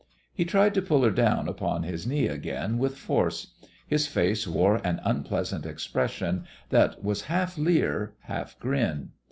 [0.33, 3.53] He tried to pull her down upon his knee again with force.
[3.85, 9.11] His face wore an unpleasant expression that was half leer, half grin.